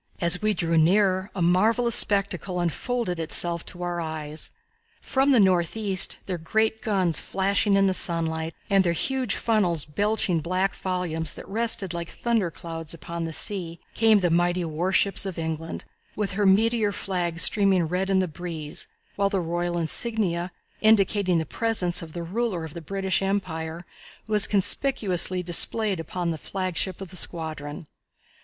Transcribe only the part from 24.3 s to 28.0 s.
conspicuously displayed upon the flagship of the squadron.